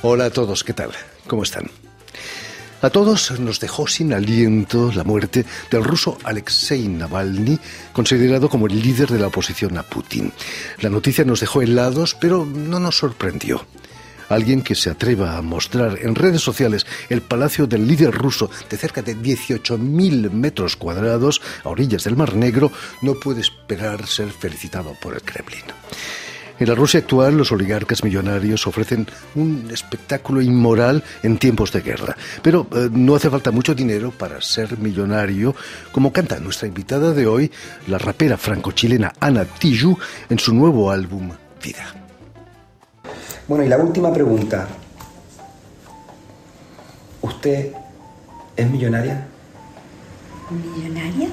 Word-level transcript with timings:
Hola 0.00 0.26
a 0.26 0.30
todos, 0.30 0.62
¿qué 0.62 0.72
tal? 0.72 0.92
¿Cómo 1.26 1.42
están? 1.42 1.68
A 2.82 2.90
todos 2.90 3.32
nos 3.40 3.58
dejó 3.58 3.88
sin 3.88 4.12
aliento 4.12 4.92
la 4.94 5.02
muerte 5.02 5.44
del 5.72 5.82
ruso 5.82 6.16
Alexei 6.22 6.86
Navalny, 6.86 7.58
considerado 7.92 8.48
como 8.48 8.68
el 8.68 8.80
líder 8.80 9.08
de 9.08 9.18
la 9.18 9.26
oposición 9.26 9.76
a 9.76 9.82
Putin. 9.82 10.32
La 10.80 10.88
noticia 10.88 11.24
nos 11.24 11.40
dejó 11.40 11.62
helados, 11.62 12.14
pero 12.14 12.46
no 12.46 12.78
nos 12.78 12.96
sorprendió. 12.96 13.66
Alguien 14.28 14.62
que 14.62 14.76
se 14.76 14.88
atreva 14.88 15.36
a 15.36 15.42
mostrar 15.42 15.98
en 16.00 16.14
redes 16.14 16.42
sociales 16.42 16.86
el 17.08 17.20
palacio 17.20 17.66
del 17.66 17.88
líder 17.88 18.14
ruso 18.14 18.48
de 18.70 18.76
cerca 18.76 19.02
de 19.02 19.16
18.000 19.16 20.30
metros 20.30 20.76
cuadrados 20.76 21.42
a 21.64 21.70
orillas 21.70 22.04
del 22.04 22.14
Mar 22.14 22.36
Negro 22.36 22.70
no 23.02 23.14
puede 23.14 23.40
esperar 23.40 24.06
ser 24.06 24.30
felicitado 24.30 24.94
por 25.02 25.14
el 25.14 25.22
Kremlin. 25.22 25.64
En 26.60 26.68
la 26.68 26.74
Rusia 26.74 27.00
actual, 27.00 27.36
los 27.36 27.52
oligarcas 27.52 28.02
millonarios 28.02 28.66
ofrecen 28.66 29.06
un 29.36 29.68
espectáculo 29.72 30.42
inmoral 30.42 31.04
en 31.22 31.38
tiempos 31.38 31.72
de 31.72 31.82
guerra. 31.82 32.16
Pero 32.42 32.66
eh, 32.74 32.88
no 32.92 33.14
hace 33.14 33.30
falta 33.30 33.50
mucho 33.52 33.74
dinero 33.74 34.10
para 34.10 34.40
ser 34.40 34.78
millonario, 34.78 35.54
como 35.92 36.12
canta 36.12 36.40
nuestra 36.40 36.66
invitada 36.66 37.12
de 37.12 37.26
hoy, 37.26 37.50
la 37.86 37.98
rapera 37.98 38.36
franco-chilena 38.36 39.12
Ana 39.20 39.44
Tijoux, 39.44 39.98
en 40.28 40.38
su 40.38 40.54
nuevo 40.54 40.90
álbum 40.90 41.30
Vida. 41.62 41.94
Bueno, 43.48 43.64
y 43.64 43.68
la 43.68 43.78
última 43.78 44.12
pregunta. 44.12 44.68
¿Usted 47.22 47.72
es 48.56 48.70
millonaria? 48.70 49.26
¿Millonaria? 50.50 51.28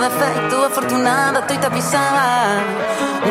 De 0.00 0.06
efectos, 0.06 0.66
afortunada, 0.66 1.40
estoy 1.40 1.58
tapizada. 1.58 2.62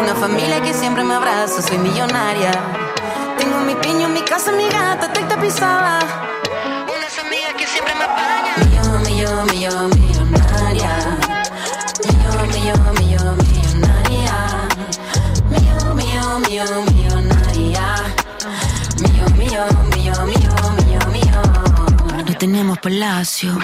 Una 0.02 0.14
familia 0.16 0.62
que 0.62 0.74
siempre 0.74 1.04
me 1.04 1.14
abraza, 1.16 1.62
soy 1.62 1.78
millonaria. 1.78 2.52
Tengo 3.38 3.60
mi 3.60 3.76
piño, 3.76 4.10
mi 4.10 4.22
casa, 4.22 4.52
mi 4.52 4.68
gata, 4.68 5.06
estoy 5.08 5.24
tapizada. 5.24 6.00
Unas 6.84 7.20
amigas 7.20 7.54
que 7.58 7.68
siempre 7.68 7.94
me 7.96 8.04
apañan. 8.04 9.04
Millón, 9.04 9.48
millón, 9.48 9.90
millón, 9.92 10.30
millonaria. 10.30 10.92
Millón, 12.06 12.48
millón, 12.56 12.94
millón, 13.00 13.38
millonaria. 13.38 14.36
Millón, 15.50 15.96
millón, 15.96 16.42
millón, 16.42 16.86
millonaria. 16.86 17.07
Tenemos 22.38 22.78
palacio, 22.80 23.58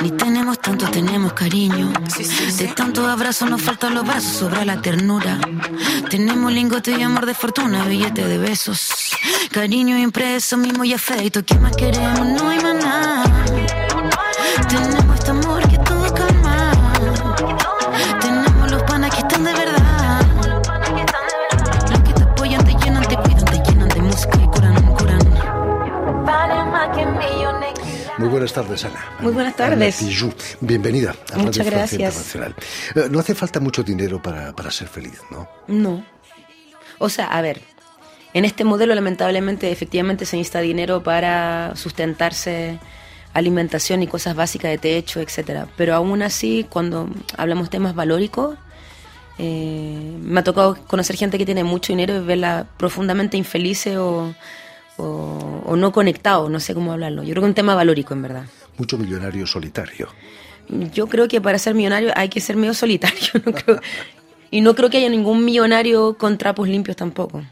ni 0.00 0.10
tenemos 0.12 0.58
tanto, 0.60 0.88
tenemos 0.88 1.32
cariño. 1.32 1.92
De 2.58 2.68
tantos 2.68 3.06
abrazos 3.08 3.48
nos 3.50 3.60
faltan 3.62 3.94
los 3.94 4.04
brazos, 4.04 4.32
sobra 4.38 4.64
la 4.64 4.80
ternura. 4.80 5.38
Tenemos 6.08 6.52
lingote 6.52 6.92
y 6.92 7.02
amor 7.02 7.26
de 7.26 7.34
fortuna, 7.34 7.84
billete 7.84 8.26
de 8.26 8.38
besos. 8.38 9.14
Cariño 9.50 9.98
impreso, 9.98 10.56
mimo 10.56 10.84
y 10.84 10.94
afecto. 10.94 11.44
¿Qué 11.44 11.58
más 11.58 11.76
queremos? 11.76 12.26
No 12.26 12.48
hay 12.48 12.60
más 12.60 12.74
nada. 12.74 13.24
Tenemos 14.68 15.03
Muy 28.24 28.30
buenas 28.30 28.54
tardes, 28.54 28.82
Ana. 28.86 29.04
Muy 29.20 29.34
buenas 29.34 29.54
tardes. 29.54 30.02
Bienvenida 30.62 31.10
a 31.10 31.32
Radio 31.32 31.44
Muchas 31.44 31.66
gracias. 31.66 31.92
Internacional. 31.92 32.54
Eh, 32.94 33.08
No 33.10 33.18
hace 33.18 33.34
falta 33.34 33.60
mucho 33.60 33.82
dinero 33.82 34.22
para, 34.22 34.56
para 34.56 34.70
ser 34.70 34.88
feliz, 34.88 35.20
¿no? 35.30 35.46
No. 35.68 36.02
O 36.96 37.10
sea, 37.10 37.26
a 37.26 37.42
ver, 37.42 37.60
en 38.32 38.46
este 38.46 38.64
modelo 38.64 38.94
lamentablemente 38.94 39.70
efectivamente 39.70 40.24
se 40.24 40.38
necesita 40.38 40.60
dinero 40.60 41.02
para 41.02 41.76
sustentarse, 41.76 42.78
alimentación 43.34 44.02
y 44.02 44.06
cosas 44.06 44.34
básicas 44.34 44.70
de 44.70 44.78
techo, 44.78 45.20
etcétera. 45.20 45.68
Pero 45.76 45.94
aún 45.94 46.22
así, 46.22 46.64
cuando 46.66 47.10
hablamos 47.36 47.68
temas 47.68 47.94
valóricos, 47.94 48.56
eh, 49.36 50.16
me 50.22 50.40
ha 50.40 50.44
tocado 50.44 50.78
conocer 50.86 51.16
gente 51.16 51.36
que 51.36 51.44
tiene 51.44 51.62
mucho 51.62 51.92
dinero 51.92 52.16
y 52.16 52.20
verla 52.20 52.68
profundamente 52.78 53.36
infeliz 53.36 53.86
o, 53.88 54.34
o, 54.96 55.62
o 55.66 55.76
no 55.76 55.92
conectado, 55.92 56.48
no 56.48 56.60
sé 56.60 56.74
cómo 56.74 56.92
hablarlo. 56.92 57.22
Yo 57.22 57.30
creo 57.30 57.42
que 57.42 57.46
es 57.46 57.50
un 57.50 57.54
tema 57.54 57.74
valórico, 57.74 58.14
en 58.14 58.22
verdad. 58.22 58.44
Mucho 58.78 58.98
millonario 58.98 59.46
solitario. 59.46 60.08
Yo 60.68 61.06
creo 61.08 61.28
que 61.28 61.40
para 61.40 61.58
ser 61.58 61.74
millonario 61.74 62.10
hay 62.16 62.28
que 62.28 62.40
ser 62.40 62.56
medio 62.56 62.74
solitario. 62.74 63.18
no 63.44 63.52
creo- 63.52 63.80
y 64.50 64.60
no 64.60 64.74
creo 64.74 64.88
que 64.88 64.98
haya 64.98 65.08
ningún 65.08 65.44
millonario 65.44 66.16
con 66.16 66.38
trapos 66.38 66.68
limpios 66.68 66.96
tampoco. 66.96 67.44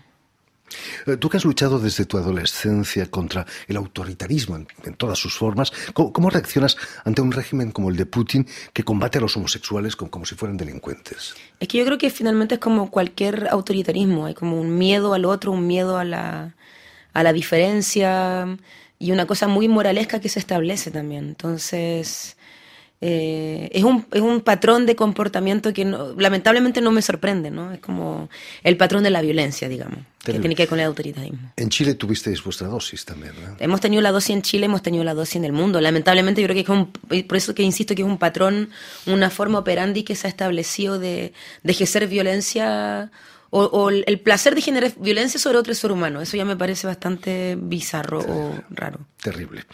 Eh, 1.06 1.16
Tú 1.18 1.28
que 1.28 1.36
has 1.36 1.44
luchado 1.44 1.78
desde 1.78 2.06
tu 2.06 2.16
adolescencia 2.16 3.10
contra 3.10 3.44
el 3.68 3.76
autoritarismo 3.76 4.56
en, 4.56 4.66
en 4.84 4.94
todas 4.94 5.18
sus 5.18 5.34
formas, 5.36 5.72
¿cómo, 5.92 6.12
cómo 6.12 6.30
reaccionas 6.30 6.76
ante 7.04 7.20
un 7.20 7.32
régimen 7.32 7.72
como 7.72 7.90
el 7.90 7.96
de 7.96 8.06
Putin 8.06 8.46
que 8.72 8.82
combate 8.84 9.18
a 9.18 9.20
los 9.20 9.36
homosexuales 9.36 9.96
como, 9.96 10.10
como 10.10 10.24
si 10.24 10.34
fueran 10.36 10.56
delincuentes? 10.56 11.34
Es 11.60 11.68
que 11.68 11.78
yo 11.78 11.84
creo 11.84 11.98
que 11.98 12.08
finalmente 12.08 12.54
es 12.54 12.60
como 12.60 12.90
cualquier 12.90 13.48
autoritarismo. 13.48 14.24
Hay 14.26 14.34
como 14.34 14.58
un 14.60 14.78
miedo 14.78 15.12
al 15.12 15.24
otro, 15.24 15.52
un 15.52 15.66
miedo 15.66 15.98
a 15.98 16.04
la, 16.04 16.54
a 17.12 17.22
la 17.22 17.32
diferencia 17.32 18.46
y 18.98 19.12
una 19.12 19.26
cosa 19.26 19.48
muy 19.48 19.68
moralesca 19.68 20.20
que 20.20 20.28
se 20.28 20.38
establece 20.38 20.90
también. 20.90 21.24
Entonces, 21.28 22.36
eh, 23.04 23.68
es, 23.72 23.82
un, 23.82 24.06
es 24.12 24.20
un 24.20 24.42
patrón 24.42 24.86
de 24.86 24.94
comportamiento 24.94 25.72
que 25.72 25.84
no- 25.84 26.14
lamentablemente 26.16 26.80
no 26.80 26.92
me 26.92 27.02
sorprende, 27.02 27.50
¿no? 27.50 27.72
Es 27.72 27.80
como 27.80 28.28
el 28.62 28.76
patrón 28.76 29.02
de 29.02 29.10
la 29.10 29.20
violencia, 29.22 29.68
digamos, 29.68 29.98
que 30.24 30.34
tiene 30.34 30.54
que 30.54 30.62
ver 30.62 30.68
con 30.68 30.78
el 30.78 30.86
autoritarismo. 30.86 31.50
En 31.56 31.68
Chile 31.68 31.94
tuvisteis 31.94 32.44
vuestra 32.44 32.68
dosis 32.68 33.04
también, 33.04 33.32
¿no? 33.44 33.56
Hemos 33.58 33.80
tenido 33.80 34.00
la 34.02 34.12
dosis 34.12 34.30
en 34.36 34.42
Chile, 34.42 34.66
hemos 34.66 34.82
tenido 34.82 35.02
la 35.02 35.14
dosis 35.14 35.34
en 35.34 35.44
el 35.44 35.52
mundo. 35.52 35.80
Lamentablemente 35.80 36.40
yo 36.40 36.46
creo 36.46 36.54
que 36.54 36.60
es 36.60 36.68
un, 36.68 36.92
por 37.26 37.36
eso 37.36 37.56
que 37.56 37.64
insisto 37.64 37.96
que 37.96 38.02
es 38.02 38.08
un 38.08 38.18
patrón, 38.18 38.70
una 39.06 39.30
forma 39.30 39.58
operandi 39.58 40.04
que 40.04 40.14
se 40.14 40.28
ha 40.28 40.30
establecido 40.30 41.00
de, 41.00 41.32
de 41.64 41.72
ejercer 41.72 42.06
violencia 42.06 43.10
o, 43.52 43.64
o 43.64 43.90
el 43.90 44.02
el 44.06 44.18
placer 44.20 44.54
de 44.54 44.60
generar 44.60 44.92
violencia 44.98 45.38
sobre 45.38 45.58
otro 45.58 45.74
ser 45.74 45.92
humano. 45.92 46.20
Eso 46.20 46.36
ya 46.36 46.44
me 46.44 46.56
parece 46.56 46.86
bastante 46.86 47.56
bizarro 47.60 48.20
o 48.20 48.54
raro. 48.70 49.06
Terrible. 49.22 49.64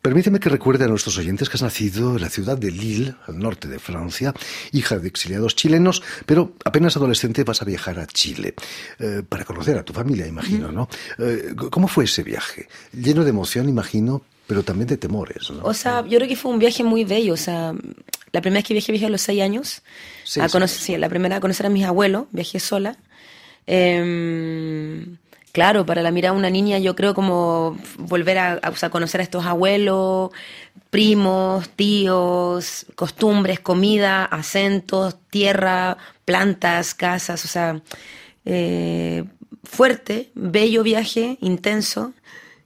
Permíteme 0.00 0.38
que 0.38 0.48
recuerde 0.48 0.84
a 0.84 0.88
nuestros 0.88 1.18
oyentes 1.18 1.48
que 1.48 1.56
has 1.56 1.62
nacido 1.62 2.14
en 2.14 2.22
la 2.22 2.30
ciudad 2.30 2.56
de 2.56 2.70
Lille, 2.70 3.14
al 3.26 3.38
norte 3.38 3.66
de 3.66 3.80
Francia, 3.80 4.32
hija 4.70 4.96
de 4.98 5.08
exiliados 5.08 5.56
chilenos, 5.56 6.02
pero 6.24 6.54
apenas 6.64 6.96
adolescente 6.96 7.42
vas 7.42 7.62
a 7.62 7.64
viajar 7.64 7.98
a 7.98 8.06
Chile 8.06 8.54
eh, 9.00 9.22
para 9.28 9.44
conocer 9.44 9.76
a 9.76 9.82
tu 9.82 9.92
familia, 9.92 10.26
imagino, 10.26 10.70
¿no? 10.70 10.88
Eh, 11.18 11.52
¿Cómo 11.70 11.88
fue 11.88 12.04
ese 12.04 12.22
viaje? 12.22 12.68
Lleno 12.92 13.24
de 13.24 13.30
emoción, 13.30 13.68
imagino, 13.68 14.22
pero 14.48 14.62
también 14.62 14.88
de 14.88 14.96
temores, 14.96 15.50
¿no? 15.50 15.62
O 15.62 15.74
sea, 15.74 16.00
yo 16.06 16.16
creo 16.16 16.26
que 16.26 16.34
fue 16.34 16.50
un 16.50 16.58
viaje 16.58 16.82
muy 16.82 17.04
bello. 17.04 17.34
O 17.34 17.36
sea, 17.36 17.74
la 18.32 18.40
primera 18.40 18.60
vez 18.60 18.64
que 18.64 18.72
viajé, 18.72 18.92
viajé 18.92 19.06
a 19.06 19.10
los 19.10 19.20
seis 19.20 19.42
años. 19.42 19.82
Seis 20.24 20.42
a 20.42 20.48
conocer, 20.48 20.76
años. 20.76 20.84
sí, 20.86 20.96
la 20.96 21.10
primera 21.10 21.36
a 21.36 21.40
conocer 21.40 21.66
a 21.66 21.68
mis 21.68 21.84
abuelos, 21.84 22.24
viajé 22.32 22.58
sola. 22.58 22.96
Eh, 23.66 25.04
claro, 25.52 25.84
para 25.84 26.00
la 26.00 26.10
mirada 26.10 26.32
de 26.32 26.38
una 26.38 26.48
niña, 26.48 26.78
yo 26.78 26.96
creo 26.96 27.12
como 27.12 27.76
volver 27.98 28.38
a, 28.38 28.60
conocer 28.90 29.20
a 29.20 29.24
estos 29.24 29.44
abuelos, 29.44 30.30
primos, 30.88 31.68
tíos, 31.68 32.86
costumbres, 32.94 33.60
comida, 33.60 34.24
acentos, 34.24 35.16
tierra, 35.28 35.98
plantas, 36.24 36.94
casas, 36.94 37.44
o 37.44 37.48
sea, 37.48 37.82
eh, 38.46 39.24
fuerte, 39.62 40.30
bello 40.34 40.82
viaje, 40.82 41.36
intenso 41.42 42.14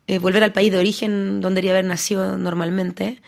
eh, 0.07 0.19
volver 0.19 0.43
al 0.45 0.53
país 0.53 0.73
de 0.73 0.79
origen 0.79 1.41
donde 1.41 1.61
debería 1.61 1.79
haber 1.79 1.85
nacido 1.87 2.37
normalmente. 2.39 3.21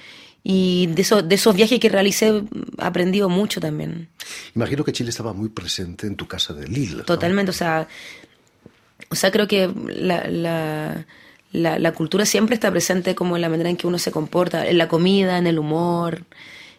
Y 0.46 0.88
de, 0.88 1.00
eso, 1.00 1.22
de 1.22 1.34
esos 1.36 1.56
viajes 1.56 1.80
que 1.80 1.88
realicé 1.88 2.42
aprendido 2.76 3.30
mucho 3.30 3.60
también. 3.60 4.08
Imagino 4.54 4.84
que 4.84 4.92
Chile 4.92 5.08
estaba 5.08 5.32
muy 5.32 5.48
presente 5.48 6.06
en 6.06 6.16
tu 6.16 6.28
casa 6.28 6.52
de 6.52 6.68
Lille. 6.68 6.96
¿no? 6.96 7.04
Totalmente, 7.04 7.50
o 7.50 7.54
sea, 7.54 7.88
o 9.08 9.14
sea, 9.14 9.30
creo 9.30 9.48
que 9.48 9.72
la, 9.86 10.28
la, 10.28 11.06
la, 11.52 11.78
la, 11.78 11.92
cultura 11.92 12.26
siempre 12.26 12.54
está 12.54 12.70
presente 12.70 13.14
como 13.14 13.36
en 13.36 13.42
la 13.42 13.48
manera 13.48 13.70
en 13.70 13.78
que 13.78 13.86
uno 13.86 13.98
se 13.98 14.12
comporta, 14.12 14.66
en 14.66 14.76
la 14.76 14.86
comida, 14.86 15.38
en 15.38 15.46
el 15.46 15.58
humor. 15.58 16.24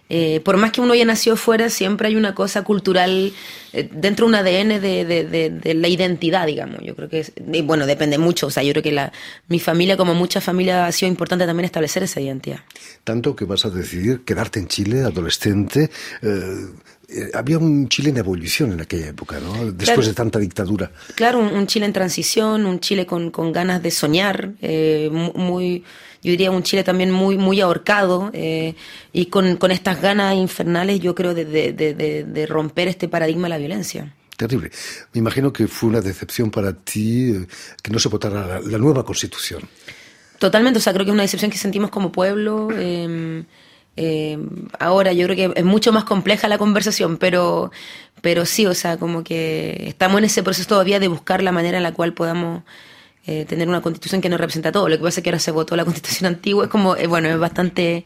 Eh, 0.07 0.39
por 0.45 0.57
más 0.57 0.71
que 0.71 0.81
uno 0.81 0.93
haya 0.93 1.03
nacido 1.05 1.35
fuera, 1.35 1.69
siempre 1.69 2.07
hay 2.09 2.15
una 2.15 2.35
cosa 2.35 2.61
cultural 2.63 3.33
eh, 3.73 3.89
dentro 3.91 4.25
de 4.25 4.29
un 4.29 4.35
ADN 4.35 4.79
de, 4.79 5.03
de, 5.03 5.23
de, 5.25 5.49
de, 5.49 5.73
la 5.73 5.87
identidad, 5.87 6.45
digamos. 6.45 6.79
Yo 6.83 6.95
creo 6.95 7.09
que, 7.09 7.21
es, 7.21 7.31
y 7.51 7.61
bueno, 7.63 7.87
depende 7.87 8.19
mucho. 8.19 8.47
O 8.47 8.51
sea, 8.51 8.61
yo 8.61 8.71
creo 8.73 8.83
que 8.83 8.91
la, 8.91 9.11
mi 9.47 9.59
familia, 9.59 9.97
como 9.97 10.13
muchas 10.13 10.43
familias, 10.43 10.87
ha 10.87 10.91
sido 10.91 11.09
importante 11.09 11.45
también 11.47 11.65
establecer 11.65 12.03
esa 12.03 12.21
identidad. 12.21 12.59
Tanto 13.03 13.35
que 13.35 13.45
vas 13.45 13.65
a 13.65 13.71
decidir 13.71 14.21
quedarte 14.23 14.59
en 14.59 14.67
Chile, 14.67 15.01
adolescente, 15.01 15.89
eh, 16.21 16.67
eh, 17.09 17.29
había 17.33 17.57
un 17.57 17.87
Chile 17.89 18.09
en 18.11 18.17
evolución 18.17 18.73
en 18.73 18.81
aquella 18.81 19.07
época, 19.07 19.39
¿no? 19.39 19.53
Después 19.71 19.85
Claro. 19.89 20.01
de 20.03 20.13
tanta 20.13 20.39
dictadura. 20.39 20.91
Claro, 21.15 21.39
un, 21.39 21.47
un 21.53 21.65
Chile 21.67 21.85
en 21.87 21.93
transición, 21.93 22.65
un 22.65 22.79
Chile 22.79 23.05
con, 23.07 23.31
con 23.31 23.51
ganas 23.51 23.81
de 23.81 23.89
soñar, 23.91 24.51
eh, 24.61 25.09
mu- 25.11 25.33
muy, 25.33 25.83
yo 26.25 26.31
diría 26.31 26.51
un 26.51 26.63
Chile 26.63 26.83
también 26.83 27.11
muy, 27.11 27.37
muy 27.37 27.61
ahorcado 27.61 28.31
eh, 28.33 28.73
y 29.13 29.27
con, 29.27 29.55
con 29.57 29.71
estas 29.71 30.01
ganas 30.01 30.35
infernales, 30.35 30.99
yo 30.99 31.15
creo, 31.15 31.33
de, 31.33 31.45
de- 31.45 31.71
de- 31.73 32.23
de- 32.23 32.45
romper 32.47 32.87
este 32.87 33.07
paradigma 33.07 33.43
de 33.43 33.49
la 33.49 33.57
violencia. 33.57 34.13
Terrible. 34.37 34.69
Me 35.13 35.19
imagino 35.19 35.53
que 35.53 35.67
fue 35.67 35.89
una 35.89 36.01
decepción 36.01 36.51
para 36.51 36.73
ti 36.73 37.29
eh, 37.31 37.47
que 37.81 37.91
no 37.91 37.99
se 37.99 38.09
votara 38.09 38.45
la, 38.45 38.59
la 38.59 38.77
nueva 38.77 39.05
constitución. 39.05 39.61
Totalmente, 40.39 40.79
o 40.79 40.81
sea, 40.81 40.91
creo 40.91 41.05
que 41.05 41.11
es 41.11 41.13
una 41.13 41.23
decepción 41.23 41.49
que 41.51 41.57
sentimos 41.57 41.89
como 41.89 42.11
pueblo. 42.11 42.67
eh, 42.73 43.43
eh, 43.97 44.37
ahora 44.79 45.13
yo 45.13 45.25
creo 45.27 45.37
que 45.53 45.59
es 45.59 45.63
mucho 45.65 45.93
más 45.93 46.03
compleja 46.03 46.49
la 46.49 46.57
conversación, 46.57 47.15
pero, 47.15 47.71
pero 48.21 48.45
sí, 48.45 48.65
o 48.65 48.73
sea, 48.73 48.97
como 48.97 49.23
que 49.23 49.85
estamos 49.87 50.17
en 50.17 50.25
ese 50.25 50.43
proceso 50.43 50.67
todavía 50.67 50.99
de 50.99 51.07
buscar 51.07 51.41
la 51.41 51.53
manera 51.53 51.77
en 51.77 51.83
la 51.83 51.93
cual 51.93 52.13
podamos 52.13 52.63
eh, 53.27 53.45
tener 53.45 53.67
una 53.67 53.81
constitución 53.81 54.21
que 54.21 54.29
nos 54.29 54.39
representa 54.39 54.71
todo. 54.71 54.87
Lo 54.87 54.97
que 54.97 55.03
pasa 55.03 55.19
es 55.19 55.23
que 55.23 55.29
ahora 55.29 55.39
se 55.39 55.51
votó 55.51 55.75
la 55.75 55.85
constitución 55.85 56.27
antigua, 56.27 56.65
es 56.65 56.69
como, 56.69 56.95
eh, 56.95 57.07
bueno, 57.07 57.27
es 57.29 57.39
bastante 57.39 58.05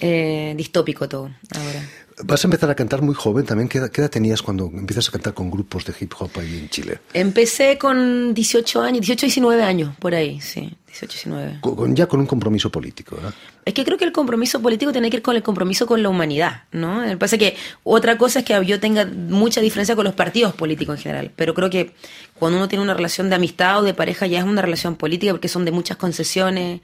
eh, 0.00 0.54
distópico 0.56 1.08
todo 1.08 1.30
ahora. 1.54 1.88
Vas 2.24 2.42
a 2.42 2.46
empezar 2.46 2.70
a 2.70 2.74
cantar 2.74 3.02
muy 3.02 3.14
joven 3.14 3.44
también. 3.44 3.68
¿Qué 3.68 3.76
edad, 3.76 3.90
qué 3.90 4.00
edad 4.00 4.08
tenías 4.10 4.40
cuando 4.40 4.66
empiezas 4.72 5.08
a 5.08 5.12
cantar 5.12 5.34
con 5.34 5.50
grupos 5.50 5.84
de 5.84 5.92
hip 6.00 6.12
hop 6.18 6.30
ahí 6.38 6.58
en 6.60 6.70
Chile? 6.70 6.98
Empecé 7.12 7.76
con 7.76 8.32
18 8.32 8.80
años, 8.80 9.00
18, 9.02 9.26
19 9.26 9.62
años, 9.62 9.94
por 9.98 10.14
ahí, 10.14 10.40
sí, 10.40 10.74
18, 10.86 11.12
19. 11.12 11.58
Con- 11.60 11.94
ya 11.94 12.06
con 12.06 12.20
un 12.20 12.26
compromiso 12.26 12.70
político. 12.70 13.18
Es 13.66 13.74
que 13.74 13.84
creo 13.84 13.98
que 13.98 14.06
el 14.06 14.12
compromiso 14.12 14.62
político 14.62 14.92
tiene 14.92 15.10
que 15.10 15.18
ir 15.18 15.22
con 15.22 15.36
el 15.36 15.42
compromiso 15.42 15.86
con 15.86 16.02
la 16.02 16.08
humanidad, 16.08 16.62
¿no? 16.72 17.00
Me 17.00 17.18
parece 17.18 17.36
que 17.36 17.54
otra 17.84 18.16
cosa 18.16 18.38
es 18.38 18.44
que 18.46 18.64
yo 18.64 18.80
tenga 18.80 19.04
mucha 19.04 19.60
diferencia 19.60 19.94
con 19.94 20.04
los 20.04 20.14
partidos 20.14 20.54
políticos 20.54 20.96
en 20.96 21.02
general, 21.02 21.32
pero 21.36 21.52
creo 21.52 21.68
que 21.68 21.92
cuando 22.38 22.56
uno 22.56 22.66
tiene 22.66 22.82
una 22.82 22.94
relación 22.94 23.28
de 23.28 23.34
amistad 23.34 23.80
o 23.80 23.82
de 23.82 23.92
pareja 23.92 24.26
ya 24.26 24.38
es 24.38 24.44
una 24.46 24.62
relación 24.62 24.96
política 24.96 25.32
porque 25.32 25.48
son 25.48 25.66
de 25.66 25.70
muchas 25.72 25.98
concesiones, 25.98 26.80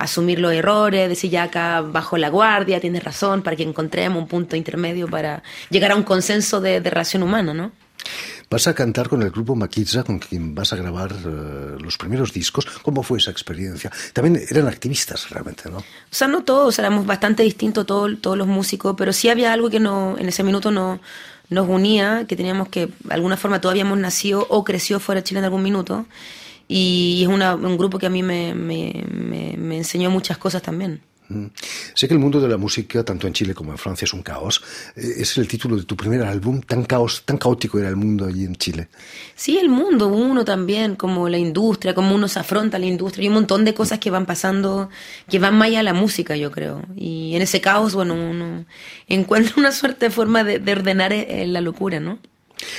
asumir 0.00 0.38
los 0.38 0.52
errores, 0.52 1.08
decir 1.08 1.30
ya 1.30 1.44
acá 1.44 1.82
bajo 1.82 2.16
la 2.16 2.30
guardia, 2.30 2.80
tienes 2.80 3.04
razón, 3.04 3.42
para 3.42 3.54
que 3.56 3.62
encontremos 3.62 4.20
un 4.22 4.28
punto 4.28 4.56
intermedio 4.56 5.08
para 5.08 5.42
llegar 5.68 5.92
a 5.92 5.96
un 5.96 6.02
consenso 6.02 6.60
de, 6.60 6.80
de 6.80 6.90
relación 6.90 7.22
humana, 7.22 7.54
¿no? 7.54 7.72
Vas 8.48 8.66
a 8.66 8.74
cantar 8.74 9.08
con 9.08 9.22
el 9.22 9.30
grupo 9.30 9.54
Maquitza, 9.54 10.02
con 10.02 10.18
quien 10.18 10.54
vas 10.56 10.72
a 10.72 10.76
grabar 10.76 11.12
eh, 11.12 11.76
los 11.78 11.96
primeros 11.96 12.32
discos. 12.32 12.66
¿Cómo 12.82 13.04
fue 13.04 13.18
esa 13.18 13.30
experiencia? 13.30 13.92
También 14.12 14.44
eran 14.50 14.66
activistas 14.66 15.30
realmente, 15.30 15.70
¿no? 15.70 15.76
O 15.78 15.84
sea, 16.10 16.26
no 16.26 16.42
todos, 16.42 16.76
éramos 16.80 17.06
bastante 17.06 17.44
distintos 17.44 17.86
todos, 17.86 18.20
todos 18.20 18.36
los 18.36 18.48
músicos, 18.48 18.96
pero 18.98 19.12
sí 19.12 19.28
había 19.28 19.52
algo 19.52 19.70
que 19.70 19.78
no, 19.78 20.16
en 20.18 20.28
ese 20.28 20.42
minuto 20.42 20.72
no, 20.72 20.98
nos 21.48 21.68
unía, 21.68 22.24
que 22.26 22.36
teníamos 22.36 22.68
que, 22.68 22.86
de 22.86 23.14
alguna 23.14 23.36
forma, 23.36 23.60
todavía 23.60 23.82
hemos 23.82 23.98
nacido 23.98 24.46
o 24.48 24.64
creció 24.64 24.98
fuera 24.98 25.20
de 25.20 25.24
Chile 25.24 25.40
en 25.40 25.44
algún 25.44 25.62
minuto. 25.62 26.06
Y 26.72 27.22
es 27.22 27.28
una- 27.28 27.56
un 27.56 27.76
grupo 27.76 27.98
que 27.98 28.06
a 28.06 28.10
mí 28.10 28.22
me, 28.22 28.54
me, 28.54 29.04
me- 29.12 29.56
me 29.58 29.76
enseñó 29.78 30.08
muchas 30.08 30.38
cosas 30.38 30.62
también. 30.62 31.00
Mm. 31.28 31.46
Sé 31.94 32.06
que 32.06 32.14
el 32.14 32.20
mundo 32.20 32.40
de 32.40 32.48
la 32.48 32.56
música, 32.56 33.04
tanto 33.04 33.26
en 33.26 33.32
Chile 33.32 33.54
como 33.54 33.72
en 33.72 33.78
Francia, 33.78 34.04
es 34.04 34.12
un 34.12 34.22
caos. 34.22 34.62
Eh, 34.94 35.14
Es 35.18 35.36
el 35.38 35.48
título 35.48 35.76
de 35.76 35.82
tu 35.84 35.96
primer 35.96 36.22
álbum. 36.22 36.60
Tan 36.60 36.84
caos, 36.84 37.22
tan 37.24 37.38
caótico 37.38 37.78
era 37.80 37.88
el 37.88 37.96
mundo 37.96 38.24
allí 38.26 38.44
en 38.44 38.54
Chile. 38.54 38.88
Sí, 39.34 39.58
el 39.58 39.68
mundo, 39.68 40.06
uno 40.08 40.44
también, 40.44 40.94
como 40.94 41.28
la 41.28 41.38
industria, 41.38 41.92
como 41.94 42.14
uno 42.14 42.28
se 42.28 42.38
afronta 42.38 42.76
a 42.76 42.80
la 42.80 42.86
industria, 42.86 43.24
y 43.24 43.28
un 43.28 43.34
montón 43.34 43.64
de 43.64 43.74
cosas 43.74 43.98
que 43.98 44.10
van 44.10 44.26
pasando, 44.26 44.90
que 45.28 45.38
van 45.40 45.56
más 45.56 45.68
allá 45.68 45.78
de 45.78 45.84
la 45.84 45.94
música, 45.94 46.36
yo 46.36 46.50
creo. 46.52 46.82
Y 46.96 47.34
en 47.34 47.42
ese 47.42 47.60
caos, 47.60 47.94
bueno, 47.96 48.14
uno 48.14 48.64
encuentra 49.08 49.54
una 49.56 49.72
suerte 49.72 50.06
de 50.06 50.10
forma 50.10 50.44
de, 50.44 50.58
de 50.60 50.72
ordenar 50.72 51.12
eh, 51.12 51.46
la 51.48 51.60
locura, 51.60 51.98
¿no? 52.00 52.18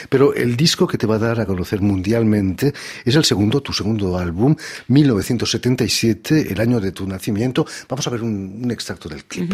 Pero 0.10 0.33
el 0.33 0.56
disco 0.56 0.88
que 0.88 0.98
te 0.98 1.07
va 1.07 1.16
a 1.16 1.19
dar 1.19 1.39
a 1.39 1.45
conocer 1.45 1.81
mundialmente 1.81 2.74
es 3.06 3.16
el 3.16 3.25
segundo, 3.25 3.62
tu 3.62 3.74
segundo 3.74 4.18
álbum, 4.18 4.56
1977, 4.88 6.51
el 6.51 6.60
año 6.60 6.80
de 6.80 6.92
tu 6.92 7.07
nacimiento. 7.07 7.66
Vamos 7.88 8.07
a 8.07 8.10
ver 8.10 8.22
un, 8.22 8.62
un 8.63 8.72
extracto 8.72 9.10
del 9.10 9.25
clip. 9.25 9.54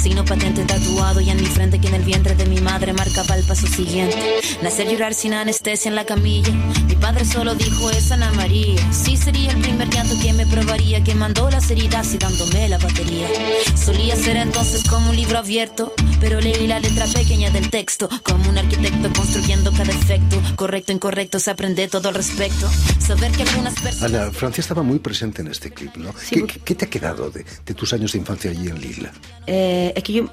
Signo 0.00 0.24
patente 0.24 0.64
tatuado 0.64 1.20
y 1.20 1.28
en 1.28 1.36
mi 1.36 1.46
frente 1.46 1.78
que 1.78 1.88
en 1.88 1.94
el 1.94 2.02
vientre 2.04 2.34
de 2.34 2.46
mi 2.46 2.58
madre 2.60 2.92
marcaba 2.94 3.36
el 3.36 3.44
paso 3.44 3.66
siguiente. 3.66 4.16
Nacer 4.62 4.88
llorar 4.88 5.12
sin 5.12 5.34
anestesia 5.34 5.90
en 5.90 5.94
la 5.94 6.06
camilla. 6.06 6.50
Mi 6.86 6.94
padre 6.96 7.24
solo 7.26 7.54
dijo 7.54 7.90
es 7.90 8.10
Ana 8.10 8.32
María. 8.32 8.80
Sí 8.92 9.16
sería 9.18 9.50
el 9.52 9.60
primer 9.60 9.90
llanto 9.90 10.14
que 10.22 10.32
me 10.32 10.46
probaría, 10.46 11.04
que 11.04 11.14
mandó 11.14 11.50
las 11.50 11.70
heridas 11.70 12.14
y 12.14 12.18
dándome 12.18 12.68
la 12.70 12.78
batería. 12.78 13.28
Solía 13.76 14.16
ser 14.16 14.36
entonces 14.36 14.84
como 14.88 15.10
un 15.10 15.16
libro 15.16 15.38
abierto, 15.38 15.92
pero 16.18 16.40
leí 16.40 16.66
la 16.66 16.80
letra 16.80 17.04
pequeña 17.06 17.50
del 17.50 17.68
texto, 17.68 18.08
como 18.22 18.48
un 18.48 18.56
arquitecto 18.56 19.12
construyendo 19.12 19.70
cada 19.72 19.92
efecto. 19.92 20.40
Correcto, 20.56 20.92
incorrecto, 20.92 21.38
se 21.40 21.50
aprende 21.50 21.88
todo 21.88 22.08
al 22.08 22.14
respecto. 22.14 22.70
Saber 22.98 23.32
que 23.32 23.42
algunas 23.42 23.74
personas... 23.74 24.02
Ana, 24.14 24.30
Francia 24.32 24.62
estaba 24.62 24.82
muy 24.82 24.98
presente 24.98 25.42
en 25.42 25.48
este 25.48 25.70
clip, 25.70 25.94
¿no? 25.96 26.12
Sí, 26.18 26.36
¿Qué, 26.36 26.40
porque- 26.40 26.60
qué- 26.64 26.74
te 26.74 26.84
ha 26.86 26.88
quedado 26.90 27.30
de, 27.30 27.44
de 27.66 27.74
tus 27.74 27.92
años 27.92 28.12
de 28.12 28.18
infancia 28.18 28.50
allí 28.50 28.68
en 28.68 28.80
Lille? 28.80 29.10
Eh, 29.46 29.89
es 29.94 30.02
que 30.02 30.12
yo 30.12 30.24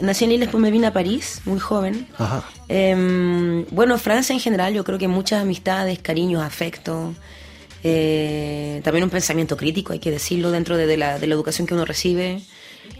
nací 0.00 0.24
en 0.24 0.30
Lille, 0.30 0.44
después 0.44 0.60
me 0.60 0.70
vine 0.70 0.86
a 0.86 0.92
París, 0.92 1.40
muy 1.44 1.58
joven. 1.58 2.06
Ajá. 2.18 2.44
Eh, 2.68 3.64
bueno, 3.70 3.98
Francia 3.98 4.32
en 4.32 4.40
general, 4.40 4.74
yo 4.74 4.84
creo 4.84 4.98
que 4.98 5.08
muchas 5.08 5.42
amistades, 5.42 5.98
cariños, 5.98 6.42
afecto. 6.42 7.14
eh, 7.84 8.80
también 8.82 9.04
un 9.04 9.10
pensamiento 9.10 9.56
crítico, 9.56 9.92
hay 9.92 9.98
que 9.98 10.10
decirlo, 10.10 10.50
dentro 10.50 10.76
de, 10.76 10.86
de 10.86 10.96
la, 10.96 11.18
de 11.18 11.26
la 11.26 11.34
educación 11.34 11.66
que 11.66 11.74
uno 11.74 11.84
recibe. 11.84 12.40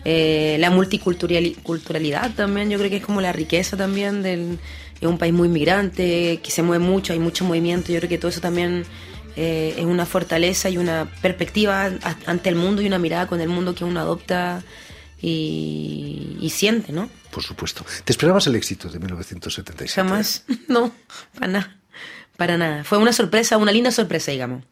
Eh, 0.04 0.56
la 0.60 0.70
multiculturalidad 0.70 1.62
culturalidad 1.62 2.34
también, 2.34 2.70
yo 2.70 2.78
creo 2.78 2.90
que 2.90 2.96
es 2.96 3.04
como 3.04 3.20
la 3.20 3.32
riqueza 3.32 3.76
también 3.76 4.22
del. 4.22 4.58
Es 5.00 5.08
un 5.08 5.18
país 5.18 5.32
muy 5.34 5.48
migrante, 5.48 6.38
que 6.42 6.50
se 6.50 6.62
mueve 6.62 6.84
mucho, 6.84 7.12
hay 7.12 7.18
mucho 7.18 7.44
movimiento. 7.44 7.92
Yo 7.92 7.98
creo 7.98 8.08
que 8.08 8.16
todo 8.18 8.30
eso 8.30 8.40
también 8.40 8.84
eh, 9.36 9.74
es 9.76 9.84
una 9.84 10.06
fortaleza 10.06 10.70
y 10.70 10.78
una 10.78 11.10
perspectiva 11.20 11.90
ante 12.26 12.48
el 12.48 12.54
mundo 12.54 12.80
y 12.80 12.86
una 12.86 12.98
mirada 12.98 13.26
con 13.26 13.40
el 13.40 13.48
mundo 13.48 13.74
que 13.74 13.84
uno 13.84 14.00
adopta 14.00 14.62
y, 15.28 16.36
y 16.40 16.50
siente, 16.50 16.92
¿no? 16.92 17.08
Por 17.30 17.42
supuesto. 17.42 17.84
¿Te 18.04 18.12
esperabas 18.12 18.46
el 18.46 18.56
éxito 18.56 18.88
de 18.88 18.98
1977? 18.98 19.92
Jamás, 19.94 20.44
no, 20.68 20.92
para 21.34 21.46
nada, 21.52 21.76
para 22.36 22.56
nada. 22.58 22.84
Fue 22.84 22.98
una 22.98 23.12
sorpresa, 23.12 23.56
una 23.56 23.72
linda 23.72 23.90
sorpresa, 23.90 24.30
digamos. 24.32 24.64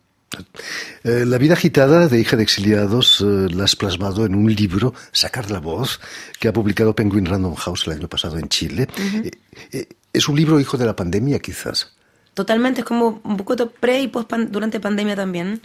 Eh, 1.05 1.25
la 1.27 1.37
vida 1.37 1.53
agitada 1.55 2.09
de 2.09 2.19
hija 2.19 2.37
de 2.37 2.43
exiliados 2.43 3.21
eh, 3.21 3.49
la 3.53 3.65
has 3.65 3.77
plasmado 3.77 4.25
en 4.25 4.35
un 4.35 4.53
libro, 4.55 4.95
Sacar 5.13 5.51
la 5.51 5.59
voz, 5.61 6.01
que 6.41 6.49
ha 6.49 6.53
publicado 6.55 6.95
Penguin 6.95 7.27
Random 7.27 7.55
House 7.55 7.87
el 7.87 7.93
año 7.95 8.09
pasado 8.09 8.39
en 8.39 8.49
Chile. 8.49 8.89
Eh, 9.25 9.31
eh, 9.73 9.89
es 10.13 10.29
un 10.29 10.37
libro 10.37 10.59
hijo 10.59 10.77
de 10.79 10.87
la 10.87 10.97
pandemia, 10.97 11.39
quizás. 11.39 11.93
Totalmente, 12.35 12.81
es 12.81 12.87
como 12.87 13.21
un 13.25 13.37
poco 13.37 13.55
pre 13.79 14.01
y 14.01 14.09
post 14.09 14.29
pan- 14.29 14.51
durante 14.51 14.81
pandemia 14.81 15.15
también. 15.17 15.61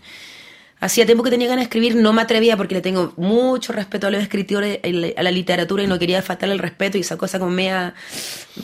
Hacía 0.80 1.08
tiempo 1.08 1.24
que 1.24 1.32
tenía 1.32 1.48
ganas 1.48 1.62
de 1.62 1.64
escribir, 1.64 1.96
no 1.96 2.14
me 2.14 2.22
atrevía 2.22 2.56
porque 2.56 2.76
le 2.76 2.82
tengo 2.82 3.12
mucho 3.18 3.74
respeto 3.74 4.06
a 4.06 4.12
los 4.12 4.22
escritores, 4.22 4.80
a 4.84 5.24
la 5.24 5.32
literatura 5.32 5.82
y 5.82 5.88
no 5.88 5.98
quería 5.98 6.22
faltarle 6.22 6.54
el 6.54 6.60
respeto 6.60 7.00
y 7.00 7.02
esa 7.02 7.18
cosa 7.18 7.40
como 7.40 7.52
media 7.52 7.96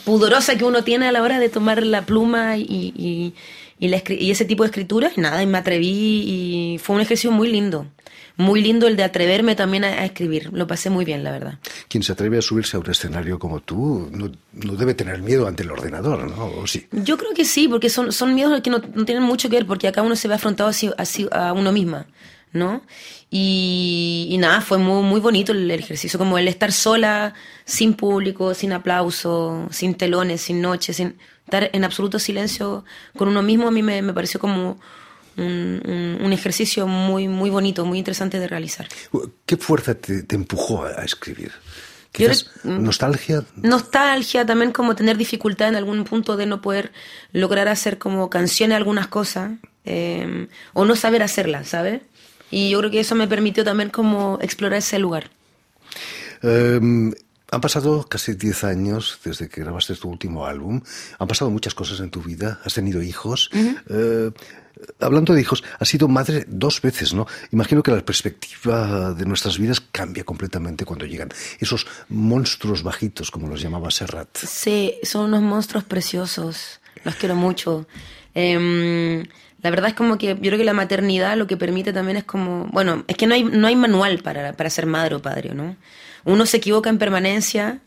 pudorosa 0.04 0.56
que 0.56 0.64
uno 0.64 0.84
tiene 0.84 1.08
a 1.08 1.12
la 1.12 1.22
hora 1.22 1.40
de 1.40 1.48
tomar 1.48 1.82
la 1.82 2.02
pluma 2.02 2.56
y, 2.56 2.62
y, 2.62 3.34
y 3.80 3.88
la 3.88 4.00
y 4.08 4.30
ese 4.30 4.44
tipo 4.44 4.62
de 4.62 4.68
escritura. 4.68 5.10
Y 5.16 5.20
nada, 5.20 5.42
y 5.42 5.46
me 5.46 5.58
atreví 5.58 5.88
y 5.88 6.78
fue 6.78 6.94
un 6.94 7.02
ejercicio 7.02 7.32
muy 7.32 7.50
lindo. 7.50 7.86
Muy 8.36 8.60
lindo 8.60 8.88
el 8.88 8.96
de 8.96 9.04
atreverme 9.04 9.54
también 9.54 9.84
a, 9.84 9.88
a 9.88 10.04
escribir. 10.04 10.50
Lo 10.52 10.66
pasé 10.66 10.90
muy 10.90 11.04
bien, 11.04 11.22
la 11.22 11.30
verdad. 11.30 11.58
Quien 11.88 12.02
se 12.02 12.12
atreve 12.12 12.38
a 12.38 12.42
subirse 12.42 12.76
a 12.76 12.80
un 12.80 12.90
escenario 12.90 13.38
como 13.38 13.60
tú 13.60 14.08
no, 14.10 14.30
no 14.52 14.74
debe 14.74 14.94
tener 14.94 15.22
miedo 15.22 15.46
ante 15.46 15.62
el 15.62 15.70
ordenador, 15.70 16.28
¿no? 16.28 16.46
¿O 16.46 16.66
sí? 16.66 16.86
Yo 16.90 17.16
creo 17.16 17.32
que 17.32 17.44
sí, 17.44 17.68
porque 17.68 17.88
son, 17.88 18.10
son 18.10 18.34
miedos 18.34 18.60
que 18.60 18.70
no, 18.70 18.82
no 18.94 19.04
tienen 19.04 19.22
mucho 19.22 19.48
que 19.48 19.56
ver, 19.56 19.66
porque 19.66 19.86
acá 19.86 20.02
uno 20.02 20.16
se 20.16 20.26
ve 20.26 20.34
afrontado 20.34 20.68
así, 20.68 20.90
así 20.98 21.28
a 21.30 21.52
uno 21.52 21.70
misma, 21.70 22.06
¿no? 22.52 22.82
Y, 23.30 24.26
y 24.30 24.38
nada, 24.38 24.60
fue 24.60 24.78
muy, 24.78 25.02
muy 25.02 25.20
bonito 25.20 25.52
el, 25.52 25.70
el 25.70 25.78
ejercicio, 25.78 26.18
como 26.18 26.36
el 26.36 26.48
estar 26.48 26.72
sola, 26.72 27.34
sin 27.64 27.94
público, 27.94 28.54
sin 28.54 28.72
aplauso, 28.72 29.68
sin 29.70 29.94
telones, 29.94 30.40
sin 30.40 30.60
noches, 30.60 30.96
sin 30.96 31.16
estar 31.44 31.70
en 31.72 31.84
absoluto 31.84 32.18
silencio 32.18 32.84
con 33.16 33.28
uno 33.28 33.42
mismo, 33.42 33.68
a 33.68 33.70
mí 33.70 33.82
me, 33.82 34.02
me 34.02 34.12
pareció 34.12 34.40
como 34.40 34.78
un, 35.36 35.80
un- 35.84 36.18
un 36.24 36.32
ejercicio 36.32 36.86
muy, 36.86 37.28
muy 37.28 37.50
bonito, 37.50 37.84
muy 37.84 37.98
interesante 37.98 38.38
de 38.38 38.46
realizar. 38.48 38.88
¿Qué 39.46 39.56
fuerza 39.56 39.94
te, 39.94 40.22
te 40.22 40.34
empujó 40.36 40.84
a, 40.84 41.04
escribir? 41.04 41.48
Yo 41.50 42.28
Quizás 42.28 42.44
creo- 42.62 42.78
nostalgia. 42.78 43.44
nostalgia, 43.56 44.46
también 44.46 44.70
como 44.72 44.94
tener 44.94 45.16
dificultad 45.16 45.68
en 45.68 45.76
algún 45.76 46.04
punto 46.04 46.36
de 46.36 46.46
no 46.46 46.60
poder 46.62 46.92
lograr 47.32 47.66
hacer 47.68 47.98
como 47.98 48.30
canciones 48.30 48.76
algunas 48.76 49.08
cosas 49.08 49.52
eh, 49.84 50.46
o 50.72 50.84
no 50.84 50.94
saber 50.96 51.22
hacerlas, 51.22 51.68
¿sabes? 51.68 52.02
Y 52.50 52.70
yo 52.70 52.78
creo 52.78 52.90
que 52.92 53.00
eso 53.00 53.14
me 53.16 53.26
permitió 53.26 53.64
también 53.64 53.90
como 53.90 54.38
explorar 54.40 54.78
ese 54.78 54.98
lugar. 55.00 55.30
Eh, 56.42 56.80
han 57.50 57.60
pasado 57.60 58.06
casi 58.08 58.34
10 58.34 58.64
años 58.64 59.18
desde 59.24 59.48
que 59.48 59.60
grabaste 59.62 59.94
tu 59.96 60.08
último 60.08 60.46
álbum. 60.46 60.80
Han 61.18 61.28
pasado 61.28 61.50
muchas 61.50 61.74
cosas 61.74 62.00
en 62.00 62.10
tu 62.10 62.20
vida. 62.22 62.60
Has 62.64 62.74
tenido 62.74 63.02
hijos. 63.02 63.50
Hablando 65.00 65.34
de 65.34 65.40
hijos, 65.40 65.62
has 65.78 65.88
sido 65.88 66.08
madre 66.08 66.44
dos 66.48 66.80
veces, 66.80 67.14
¿no? 67.14 67.26
Imagino 67.52 67.82
que 67.82 67.90
la 67.90 68.04
perspectiva 68.04 69.12
de 69.14 69.24
nuestras 69.26 69.58
vidas 69.58 69.80
cambia 69.80 70.24
completamente 70.24 70.84
cuando 70.84 71.06
llegan 71.06 71.30
esos 71.58 71.86
monstruos 72.08 72.82
bajitos, 72.82 73.30
como 73.30 73.48
los 73.48 73.60
llamaba 73.60 73.90
Serrat. 73.90 74.36
Sí, 74.36 74.94
son 75.02 75.26
unos 75.26 75.42
monstruos 75.42 75.84
preciosos. 75.84 76.80
Los 77.04 77.16
quiero 77.16 77.34
mucho. 77.34 77.86
Em, 78.34 79.24
la 79.62 79.70
verdad 79.70 79.88
es 79.90 79.94
como 79.94 80.18
que 80.18 80.28
yo 80.28 80.36
creo 80.36 80.58
que 80.58 80.64
la 80.64 80.72
maternidad 80.72 81.36
lo 81.36 81.46
que 81.46 81.56
permite 81.56 81.92
también 81.92 82.18
es 82.18 82.24
como, 82.24 82.66
bueno, 82.66 83.04
es 83.06 83.16
que 83.16 83.26
no 83.26 83.34
hay, 83.34 83.44
no 83.44 83.66
hay 83.66 83.76
manual 83.76 84.18
para, 84.18 84.52
para 84.54 84.70
ser 84.70 84.86
madre 84.86 85.14
o 85.14 85.22
padre, 85.22 85.54
¿no? 85.54 85.76
Uno 86.24 86.46
se 86.46 86.56
equivoca 86.58 86.90
en 86.90 86.98
permanencia 86.98 87.80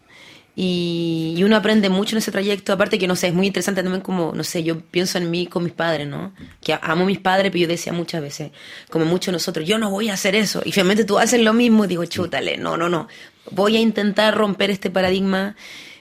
y, 0.59 1.35
y 1.37 1.43
uno 1.43 1.55
aprende 1.55 1.87
mucho 1.87 2.15
en 2.15 2.17
ese 2.17 2.31
trayecto. 2.31 2.73
Aparte 2.73 2.97
que, 2.97 3.07
no 3.07 3.15
sé, 3.15 3.27
es 3.27 3.33
muy 3.35 3.45
interesante 3.45 3.83
también 3.83 4.01
como, 4.01 4.33
no 4.33 4.43
sé, 4.43 4.63
yo 4.63 4.79
pienso 4.79 5.19
en 5.19 5.29
mí 5.29 5.45
con 5.45 5.63
mis 5.63 5.71
padres, 5.71 6.07
¿no? 6.07 6.33
Que 6.61 6.73
amo 6.81 7.03
a 7.03 7.05
mis 7.05 7.19
padres, 7.19 7.51
pero 7.51 7.61
yo 7.61 7.67
decía 7.67 7.93
muchas 7.93 8.23
veces, 8.23 8.49
como 8.89 9.05
muchos 9.05 9.27
de 9.27 9.33
nosotros, 9.33 9.67
yo 9.67 9.77
no 9.77 9.91
voy 9.91 10.09
a 10.09 10.15
hacer 10.15 10.35
eso. 10.35 10.63
Y 10.65 10.71
finalmente 10.71 11.05
tú 11.05 11.19
haces 11.19 11.41
lo 11.41 11.53
mismo 11.53 11.85
y 11.85 11.89
digo, 11.89 12.05
chútale, 12.05 12.57
no, 12.57 12.75
no, 12.75 12.89
no. 12.89 13.07
Voy 13.51 13.77
a 13.77 13.79
intentar 13.79 14.35
romper 14.35 14.71
este 14.71 14.89
paradigma 14.89 15.55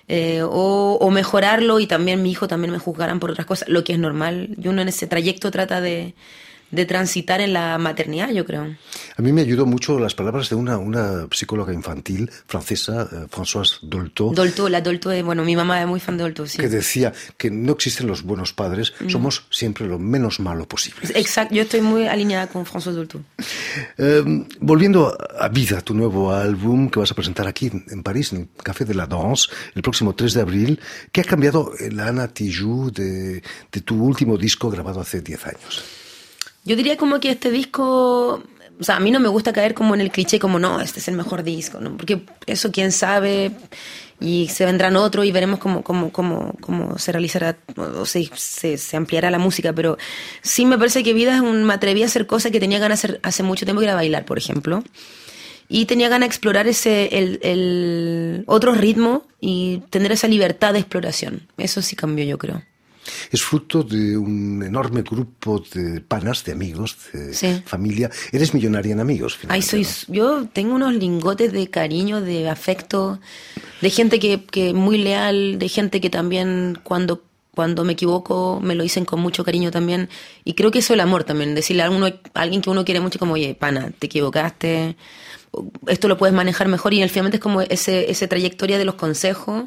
eh, 0.08 0.40
o, 0.42 0.96
o 1.02 1.10
mejorarlo 1.10 1.78
y 1.78 1.86
también 1.86 2.22
mi 2.22 2.30
hijo 2.30 2.48
también 2.48 2.72
me 2.72 2.78
juzgarán 2.78 3.20
por 3.20 3.32
otras 3.32 3.46
cosas, 3.46 3.68
lo 3.68 3.84
que 3.84 3.92
es 3.92 3.98
normal. 3.98 4.56
Y 4.58 4.68
uno 4.68 4.80
en 4.80 4.88
ese 4.88 5.06
trayecto 5.06 5.50
trata 5.50 5.82
de, 5.82 6.14
de 6.70 6.84
transitar 6.84 7.40
en 7.40 7.52
la 7.52 7.78
maternidad, 7.78 8.30
yo 8.30 8.44
creo. 8.44 8.76
A 9.16 9.22
mí 9.22 9.32
me 9.32 9.40
ayudó 9.42 9.66
mucho 9.66 9.98
las 9.98 10.14
palabras 10.14 10.48
de 10.50 10.56
una, 10.56 10.78
una 10.78 11.26
psicóloga 11.30 11.72
infantil 11.72 12.30
francesa, 12.46 13.08
eh, 13.10 13.26
Françoise 13.30 13.78
Dolto, 13.82 14.32
Dolto, 14.34 14.68
la 14.68 14.80
Dolto, 14.80 15.10
es- 15.12 15.24
bueno, 15.24 15.44
mi 15.44 15.54
mamá 15.56 15.80
es 15.80 15.86
muy 15.86 16.00
fan 16.00 16.16
de 16.16 16.24
Dolto, 16.24 16.46
sí. 16.46 16.58
que 16.58 16.68
decía 16.68 17.12
que 17.36 17.50
no 17.50 17.72
existen 17.72 18.06
los 18.06 18.22
buenos 18.22 18.52
padres, 18.52 18.92
somos 19.08 19.44
siempre 19.50 19.86
lo 19.86 19.98
menos 19.98 20.40
malo 20.40 20.66
posible. 20.66 21.00
Exacto, 21.14 21.54
yo 21.54 21.62
estoy 21.62 21.80
muy 21.82 22.06
alineada 22.08 22.48
con 22.48 22.64
François 22.66 22.92
Dolto. 22.92 23.20
Eh, 23.98 24.22
volviendo 24.60 25.16
a 25.38 25.48
Vida, 25.48 25.80
tu 25.80 25.94
nuevo 25.94 26.32
álbum 26.32 26.90
que 26.90 26.98
vas 26.98 27.10
a 27.10 27.14
presentar 27.14 27.46
aquí 27.46 27.70
en 27.90 28.02
París, 28.02 28.32
en 28.32 28.40
el 28.40 28.48
Café 28.62 28.84
de 28.84 28.94
la 28.94 29.06
Danse, 29.06 29.48
el 29.74 29.82
próximo 29.82 30.14
3 30.14 30.34
de 30.34 30.40
abril, 30.40 30.80
¿qué 31.12 31.20
ha 31.20 31.24
cambiado 31.24 31.72
el 31.78 31.98
Ana 32.00 32.28
Tijoux 32.28 32.90
de, 32.92 33.42
de 33.72 33.80
tu 33.82 34.02
último 34.02 34.36
disco 34.36 34.68
grabado 34.68 35.00
hace 35.00 35.20
10 35.20 35.46
años? 35.46 35.84
Yo 36.66 36.74
diría 36.74 36.96
como 36.96 37.20
que 37.20 37.30
este 37.30 37.52
disco, 37.52 38.42
o 38.80 38.84
sea, 38.84 38.96
a 38.96 39.00
mí 39.00 39.12
no 39.12 39.20
me 39.20 39.28
gusta 39.28 39.52
caer 39.52 39.72
como 39.72 39.94
en 39.94 40.00
el 40.00 40.10
cliché 40.10 40.40
como 40.40 40.58
no, 40.58 40.80
este 40.80 40.98
es 40.98 41.06
el 41.06 41.14
mejor 41.14 41.44
disco, 41.44 41.80
¿no? 41.80 41.96
Porque 41.96 42.26
eso 42.44 42.72
quién 42.72 42.90
sabe 42.90 43.52
y 44.20 44.48
se 44.48 44.64
vendrán 44.64 44.96
otros 44.96 45.24
y 45.26 45.30
veremos 45.30 45.60
cómo, 45.60 45.84
cómo, 45.84 46.10
cómo, 46.10 46.56
cómo 46.60 46.98
se 46.98 47.12
realizará 47.12 47.56
o 47.76 48.04
se, 48.04 48.28
se, 48.34 48.78
se 48.78 48.96
ampliará 48.96 49.30
la 49.30 49.38
música, 49.38 49.72
pero 49.72 49.96
sí 50.42 50.66
me 50.66 50.76
parece 50.76 51.04
que 51.04 51.12
Vida 51.12 51.36
es 51.36 51.40
un, 51.40 51.62
me 51.62 51.74
atreví 51.74 52.02
a 52.02 52.06
hacer 52.06 52.26
cosas 52.26 52.50
que 52.50 52.58
tenía 52.58 52.80
ganas 52.80 53.00
de 53.00 53.08
hacer 53.08 53.20
hace 53.22 53.44
mucho 53.44 53.64
tiempo, 53.64 53.80
que 53.80 53.86
era 53.86 53.94
bailar, 53.94 54.24
por 54.24 54.36
ejemplo. 54.36 54.82
Y 55.68 55.86
tenía 55.86 56.08
ganas 56.08 56.28
de 56.28 56.30
explorar 56.32 56.66
ese, 56.66 57.18
el, 57.18 57.38
el 57.42 58.44
otro 58.46 58.72
ritmo 58.72 59.24
y 59.40 59.82
tener 59.90 60.10
esa 60.10 60.26
libertad 60.26 60.72
de 60.72 60.80
exploración. 60.80 61.48
Eso 61.58 61.80
sí 61.80 61.94
cambió, 61.94 62.24
yo 62.24 62.38
creo. 62.38 62.62
Es 63.30 63.42
fruto 63.42 63.82
de 63.82 64.16
un 64.16 64.62
enorme 64.62 65.02
grupo 65.02 65.62
de 65.74 66.00
panas, 66.00 66.44
de 66.44 66.52
amigos, 66.52 66.96
de 67.12 67.32
Sí. 67.34 67.62
familia. 67.64 68.10
Eres 68.32 68.54
millonaria 68.54 68.92
en 68.92 69.00
amigos, 69.00 69.38
Ay, 69.48 69.62
soy, 69.62 69.82
¿no? 70.08 70.14
yo 70.14 70.48
tengo 70.52 70.74
unos 70.74 70.94
lingotes 70.94 71.52
de 71.52 71.68
cariño, 71.68 72.20
de 72.20 72.48
afecto, 72.48 73.18
de 73.80 73.90
gente 73.90 74.18
que, 74.18 74.44
que 74.44 74.72
muy 74.74 74.98
leal, 74.98 75.58
de 75.58 75.68
gente 75.68 76.00
que 76.00 76.10
también 76.10 76.78
cuando, 76.82 77.22
cuando 77.54 77.84
me 77.84 77.92
equivoco 77.94 78.60
me 78.62 78.74
lo 78.74 78.82
dicen 78.82 79.04
con 79.04 79.20
mucho 79.20 79.44
cariño 79.44 79.70
también. 79.70 80.08
Y 80.44 80.54
creo 80.54 80.70
que 80.70 80.78
eso 80.80 80.92
es 80.92 80.96
el 80.96 81.00
amor 81.00 81.24
también, 81.24 81.54
decirle 81.54 81.82
a, 81.82 81.90
uno, 81.90 82.06
a 82.06 82.12
alguien 82.34 82.60
que 82.62 82.70
uno 82.70 82.84
quiere 82.84 83.00
mucho 83.00 83.18
como, 83.18 83.34
oye, 83.34 83.54
pana, 83.54 83.92
te 83.98 84.06
equivocaste, 84.06 84.96
esto 85.86 86.08
lo 86.08 86.18
puedes 86.18 86.34
manejar 86.34 86.68
mejor 86.68 86.92
y 86.92 87.06
finalmente 87.08 87.36
es 87.38 87.42
como 87.42 87.62
ese, 87.62 88.10
ese 88.10 88.28
trayectoria 88.28 88.78
de 88.78 88.84
los 88.84 88.94
consejos 88.96 89.64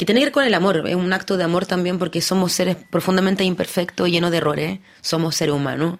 que 0.00 0.06
tiene 0.06 0.20
que 0.22 0.24
ver 0.26 0.32
con 0.32 0.44
el 0.44 0.54
amor, 0.54 0.82
es 0.88 0.96
un 0.96 1.12
acto 1.12 1.36
de 1.36 1.44
amor 1.44 1.66
también 1.66 1.98
porque 1.98 2.22
somos 2.22 2.52
seres 2.52 2.74
profundamente 2.90 3.44
imperfectos, 3.44 4.08
llenos 4.08 4.30
de 4.30 4.38
errores, 4.38 4.78
somos 5.02 5.36
seres 5.36 5.54
humanos. 5.54 5.98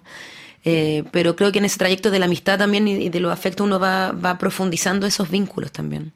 Eh, 0.65 1.03
pero 1.11 1.35
creo 1.35 1.51
que 1.51 1.59
en 1.59 1.65
ese 1.65 1.77
trayecto 1.77 2.09
de 2.09 2.17
la 2.17 2.25
amistad 2.25 2.57
también 2.57 2.87
y 2.87 3.09
de 3.09 3.19
los 3.19 3.31
afectos 3.31 3.63
uno 3.65 3.79
va, 3.79 4.11
va 4.11 4.39
profundizando 4.39 5.05
esos 5.05 5.29
vínculos 5.29 5.71
también. 5.71 6.13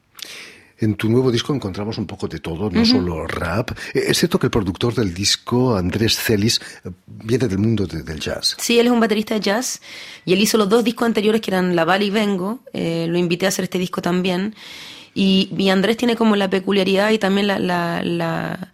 En 0.79 0.95
tu 0.95 1.09
nuevo 1.09 1.31
disco 1.31 1.53
encontramos 1.53 1.97
un 1.99 2.05
poco 2.07 2.27
de 2.27 2.39
todo, 2.39 2.69
no 2.71 2.83
solo 2.85 3.25
rap. 3.27 3.71
Eh, 3.93 4.03
Es 4.07 4.17
cierto 4.17 4.39
que 4.39 4.47
el 4.47 4.51
productor 4.51 4.93
del 4.95 5.13
disco, 5.13 5.77
Andrés 5.77 6.17
Celis, 6.17 6.59
eh, 6.83 6.89
viene 7.05 7.47
del 7.47 7.59
mundo 7.59 7.85
de- 7.87 8.01
del 8.03 8.19
jazz. 8.19 8.57
Sí, 8.59 8.77
él 8.79 8.87
es 8.87 8.91
un 8.91 8.99
baterista 8.99 9.35
de 9.35 9.39
jazz 9.41 9.79
y 10.25 10.33
él 10.33 10.39
hizo 10.41 10.57
los 10.57 10.67
dos 10.67 10.83
discos 10.83 11.05
anteriores 11.05 11.39
que 11.41 11.51
eran 11.51 11.75
La 11.75 11.85
Bala 11.85 12.03
y 12.03 12.09
Vengo. 12.09 12.59
eh, 12.73 13.05
lo 13.07 13.17
invité 13.17 13.45
a 13.45 13.49
hacer 13.49 13.63
este 13.63 13.77
disco 13.77 14.01
también. 14.01 14.53
Y, 15.15 15.49
y 15.57 15.69
Andrés 15.69 15.97
tiene 15.97 16.15
como 16.15 16.35
la 16.35 16.49
peculiaridad 16.49 17.09
y 17.11 17.17
también 17.17 17.47
la, 17.47 17.57
la, 17.57 18.69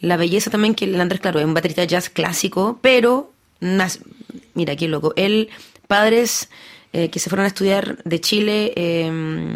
la, 0.00 0.16
belleza 0.16 0.50
también 0.50 0.74
que 0.74 0.84
el 0.86 1.00
Andrés, 1.00 1.20
claro, 1.20 1.38
es 1.38 1.46
un 1.46 1.54
baterista 1.54 1.84
jazz 1.84 2.10
clásico, 2.10 2.78
pero, 2.82 3.32
mira 4.54 4.74
qué 4.76 4.88
loco, 4.88 5.14
él, 5.16 5.48
padres 5.86 6.48
eh, 6.92 7.10
que 7.10 7.20
se 7.20 7.30
fueron 7.30 7.44
a 7.44 7.48
estudiar 7.48 8.02
de 8.04 8.20
Chile 8.20 8.72
eh, 8.74 9.54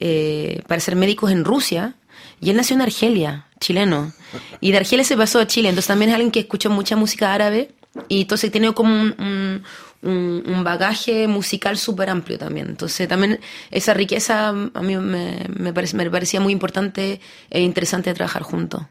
eh, 0.00 0.62
para 0.66 0.80
ser 0.80 0.96
médicos 0.96 1.30
en 1.30 1.44
Rusia, 1.44 1.94
y 2.40 2.50
él 2.50 2.56
nació 2.56 2.74
en 2.74 2.82
Argelia, 2.82 3.46
chileno. 3.60 4.12
Y 4.60 4.72
de 4.72 4.78
Argelia 4.78 5.04
se 5.04 5.16
pasó 5.16 5.38
a 5.38 5.46
Chile, 5.46 5.68
entonces 5.68 5.86
también 5.86 6.10
es 6.10 6.16
alguien 6.16 6.32
que 6.32 6.40
escuchó 6.40 6.70
mucha 6.70 6.96
música 6.96 7.32
árabe 7.32 7.70
y 8.08 8.22
entonces 8.22 8.50
tiene 8.50 8.72
como 8.74 8.92
un, 8.92 9.14
un, 9.18 9.62
un- 10.02 10.42
un 10.46 10.64
bagaje 10.64 11.26
musical 11.28 11.78
súper 11.78 12.10
amplio 12.10 12.38
también. 12.38 12.68
Entonces 12.68 13.06
también 13.08 13.40
esa 13.70 13.94
riqueza 13.94 14.48
a 14.48 14.52
mí 14.82 14.96
me, 14.96 15.46
me, 15.56 15.72
parece, 15.72 15.96
me 15.96 16.10
parecía 16.10 16.40
muy 16.40 16.52
importante 16.52 17.20
e 17.50 17.60
interesante 17.60 18.10
de 18.10 18.14
trabajar 18.14 18.42
juntos. 18.42 18.82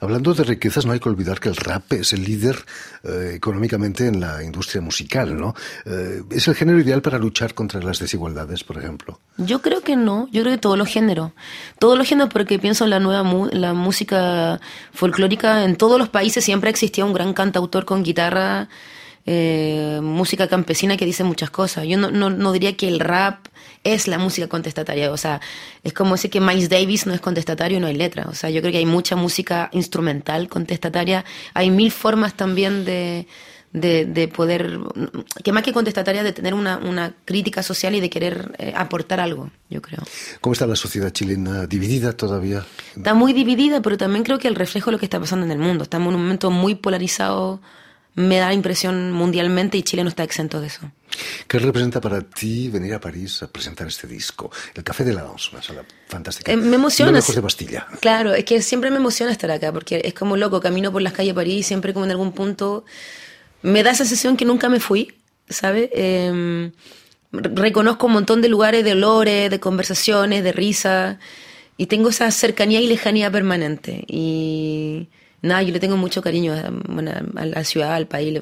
Hablando 0.00 0.34
de 0.34 0.44
riquezas, 0.44 0.84
no 0.84 0.92
hay 0.92 1.00
que 1.00 1.08
olvidar 1.08 1.40
que 1.40 1.48
el 1.48 1.56
rap 1.56 1.90
es 1.94 2.12
el 2.12 2.22
líder 2.22 2.56
eh, 3.02 3.32
económicamente 3.36 4.06
en 4.08 4.20
la 4.20 4.42
industria 4.44 4.82
musical, 4.82 5.34
¿no? 5.38 5.54
Eh, 5.86 6.22
es 6.30 6.48
el 6.48 6.54
género 6.54 6.78
ideal 6.78 7.00
para 7.00 7.16
luchar 7.18 7.54
contra 7.54 7.80
las 7.80 7.98
desigualdades, 7.98 8.62
por 8.62 8.76
ejemplo. 8.76 9.20
Yo 9.38 9.62
creo 9.62 9.80
que 9.80 9.96
no, 9.96 10.28
yo 10.32 10.42
creo 10.42 10.54
que 10.56 10.60
todos 10.60 10.76
los 10.76 10.88
géneros. 10.88 11.32
Todos 11.78 11.96
los 11.96 12.06
géneros 12.06 12.30
porque 12.30 12.58
pienso 12.58 12.84
en 12.84 12.90
la 12.90 13.00
nueva 13.00 13.22
mu- 13.22 13.48
la 13.52 13.72
música 13.72 14.60
folclórica, 14.92 15.64
en 15.64 15.76
todos 15.76 15.98
los 15.98 16.10
países 16.10 16.44
siempre 16.44 16.68
existía 16.68 17.06
un 17.06 17.14
gran 17.14 17.32
cantautor 17.32 17.86
con 17.86 18.02
guitarra, 18.02 18.68
eh, 19.26 20.00
música 20.02 20.48
campesina 20.48 20.96
que 20.96 21.04
dice 21.04 21.24
muchas 21.24 21.50
cosas. 21.50 21.86
Yo 21.86 21.98
no, 21.98 22.10
no, 22.10 22.30
no 22.30 22.52
diría 22.52 22.76
que 22.76 22.88
el 22.88 23.00
rap 23.00 23.46
es 23.84 24.08
la 24.08 24.18
música 24.18 24.46
contestataria, 24.46 25.10
o 25.10 25.16
sea, 25.16 25.40
es 25.82 25.92
como 25.92 26.12
decir 26.12 26.30
que 26.30 26.40
Miles 26.40 26.68
Davis 26.68 27.06
no 27.06 27.14
es 27.14 27.20
contestatario 27.20 27.78
y 27.78 27.80
no 27.80 27.86
hay 27.86 27.96
letra. 27.96 28.26
O 28.28 28.34
sea, 28.34 28.50
yo 28.50 28.60
creo 28.60 28.72
que 28.72 28.78
hay 28.78 28.86
mucha 28.86 29.16
música 29.16 29.70
instrumental 29.72 30.48
contestataria, 30.48 31.24
hay 31.54 31.70
mil 31.70 31.90
formas 31.90 32.34
también 32.34 32.84
de, 32.84 33.26
de, 33.72 34.04
de 34.04 34.28
poder, 34.28 34.78
que 35.44 35.52
más 35.52 35.62
que 35.62 35.72
contestataria, 35.72 36.22
de 36.22 36.32
tener 36.32 36.54
una, 36.54 36.78
una 36.78 37.14
crítica 37.24 37.62
social 37.62 37.94
y 37.94 38.00
de 38.00 38.10
querer 38.10 38.52
eh, 38.58 38.72
aportar 38.76 39.20
algo, 39.20 39.50
yo 39.68 39.80
creo. 39.80 40.02
¿Cómo 40.40 40.52
está 40.52 40.66
la 40.66 40.76
sociedad 40.76 41.10
chilena 41.10 41.66
dividida 41.66 42.12
todavía? 42.12 42.66
Está 42.96 43.14
muy 43.14 43.32
dividida, 43.32 43.80
pero 43.80 43.96
también 43.96 44.24
creo 44.24 44.38
que 44.38 44.48
el 44.48 44.56
reflejo 44.56 44.90
de 44.90 44.92
lo 44.92 44.98
que 44.98 45.06
está 45.06 45.20
pasando 45.20 45.46
en 45.46 45.52
el 45.52 45.58
mundo. 45.58 45.84
Estamos 45.84 46.08
en 46.08 46.16
un 46.16 46.22
momento 46.22 46.50
muy 46.50 46.74
polarizado, 46.74 47.62
me 48.14 48.38
da 48.38 48.48
la 48.48 48.54
impresión 48.54 49.12
mundialmente 49.12 49.78
y 49.78 49.82
Chile 49.82 50.02
no 50.02 50.08
está 50.08 50.22
exento 50.22 50.60
de 50.60 50.66
eso. 50.66 50.90
¿Qué 51.46 51.58
representa 51.58 52.00
para 52.00 52.20
ti 52.22 52.68
venir 52.68 52.94
a 52.94 53.00
París 53.00 53.42
a 53.42 53.48
presentar 53.48 53.86
este 53.88 54.06
disco? 54.06 54.50
El 54.74 54.84
Café 54.84 55.04
de 55.04 55.12
la 55.12 55.22
Danse, 55.22 55.50
una 55.52 55.62
sala 55.62 55.84
fantástica. 56.08 56.52
Eh, 56.52 56.56
me 56.56 56.76
emociona. 56.76 57.12
Lejos 57.12 57.34
de 57.34 57.40
Bastilla. 57.40 57.86
Claro, 58.00 58.34
es 58.34 58.44
que 58.44 58.62
siempre 58.62 58.90
me 58.90 58.96
emociona 58.96 59.32
estar 59.32 59.50
acá, 59.50 59.72
porque 59.72 60.02
es 60.04 60.14
como 60.14 60.36
loco, 60.36 60.60
camino 60.60 60.92
por 60.92 61.02
las 61.02 61.12
calles 61.12 61.30
de 61.30 61.34
París 61.34 61.56
y 61.56 61.62
siempre 61.62 61.92
como 61.92 62.04
en 62.04 62.12
algún 62.12 62.32
punto 62.32 62.84
me 63.62 63.82
da 63.82 63.90
esa 63.90 64.04
sensación 64.04 64.36
que 64.36 64.44
nunca 64.44 64.68
me 64.68 64.80
fui, 64.80 65.14
¿sabes? 65.48 65.90
Eh, 65.92 66.70
reconozco 67.32 68.06
un 68.06 68.12
montón 68.12 68.40
de 68.40 68.48
lugares, 68.48 68.84
de 68.84 68.92
olores, 68.92 69.50
de 69.50 69.60
conversaciones, 69.60 70.42
de 70.42 70.52
risa, 70.52 71.18
y 71.76 71.86
tengo 71.86 72.10
esa 72.10 72.30
cercanía 72.30 72.80
y 72.80 72.86
lejanía 72.86 73.30
permanente. 73.30 74.04
Y, 74.06 75.08
Nada, 75.42 75.62
yo 75.62 75.72
le 75.72 75.80
tengo 75.80 75.96
mucho 75.96 76.20
cariño 76.20 76.52
a, 76.52 76.70
bueno, 76.70 77.12
a 77.36 77.46
la 77.46 77.64
ciudad, 77.64 77.94
al 77.94 78.06
país, 78.06 78.40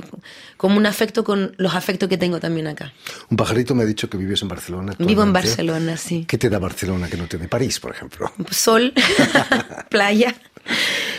como 0.57 0.77
un 0.77 0.87
afecto 0.87 1.23
con 1.23 1.55
los 1.57 1.75
afectos 1.75 2.09
que 2.09 2.19
tengo 2.19 2.41
también 2.41 2.67
acá. 2.67 2.93
Un 3.31 3.37
pajarito 3.37 3.75
me 3.75 3.85
ha 3.85 3.87
dicho 3.87 4.11
que 4.11 4.17
vives 4.17 4.43
en 4.43 4.49
Barcelona. 4.49 4.95
Vivo 4.99 5.23
en. 5.23 5.33
Barcelona, 5.33 5.97
sí. 5.97 6.25
¿Qué 6.27 6.39
te 6.39 6.51
da 6.51 6.59
Barcelona 6.59 7.09
que 7.09 7.17
no 7.17 7.29
te 7.29 7.39
dé 7.39 7.47
París, 7.47 7.79
por 7.79 7.93
ejemplo? 7.93 8.33
Sol, 8.51 8.93
playa. 9.91 10.35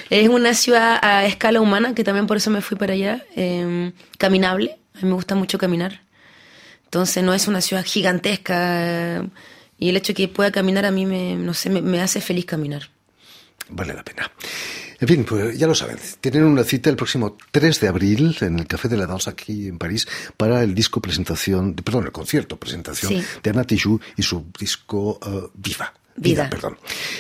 Es 0.10 0.28
una 0.28 0.54
ciudad 0.54 1.00
a 1.02 1.26
escala 1.26 1.62
humana, 1.62 1.96
que 1.96 2.04
también 2.04 2.28
por 2.28 2.38
eso 2.38 2.50
me 2.50 2.62
fui 2.62 2.78
para 2.78 2.94
allá. 2.94 3.26
eh, 3.36 3.92
caminable, 4.18 4.80
a 4.96 5.00
mí 5.02 5.08
me 5.08 5.14
gusta 5.14 5.36
mucho 5.36 5.58
caminar. 5.58 6.02
Entonces 6.86 7.24
no 7.24 7.34
es 7.34 7.48
una 7.48 7.62
ciudad 7.62 7.86
gigantesca. 7.86 9.24
y 9.78 9.90
el 9.90 9.96
hecho 9.98 10.10
de 10.12 10.16
que 10.16 10.28
pueda 10.28 10.52
caminar 10.52 10.86
a 10.86 10.92
mí 10.92 11.06
me, 11.06 11.36
no 11.36 11.54
sé, 11.54 11.70
me, 11.70 11.82
me 11.82 12.02
hace 12.02 12.20
feliz 12.20 12.46
caminar. 12.46 12.90
Vale 13.70 13.94
la 13.94 14.04
pena. 14.04 14.30
En 15.02 15.08
fin, 15.08 15.24
pues 15.24 15.58
ya 15.58 15.66
lo 15.68 15.74
saben. 15.76 15.98
Tienen 16.20 16.44
una 16.44 16.64
cita 16.64 16.90
el 16.90 16.96
próximo 16.98 17.38
3 17.52 17.80
de 17.80 17.88
abril 17.88 18.36
en 18.42 18.60
el 18.60 18.68
Café 18.68 18.88
de 18.90 18.98
la 18.98 19.06
Danza 19.08 19.32
aquí 19.32 19.68
en 19.68 19.78
París 19.78 20.08
para 20.36 20.62
el 20.64 20.76
disco 20.76 21.02
presentación, 21.02 21.74
perdón, 21.74 22.06
el 22.06 22.12
concierto 22.12 22.58
presentación 22.58 23.14
Sí. 23.14 23.24
de 23.42 23.50
Ana 23.50 23.64
Tijoux 23.64 24.02
y 24.18 24.24
su 24.24 24.46
disco 24.60 25.20
eh, 25.26 25.48
Viva. 25.54 25.94
Vida. 26.22 26.50
perdón. 26.50 26.78